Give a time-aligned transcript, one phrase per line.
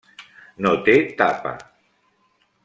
[0.65, 1.53] No té tapa.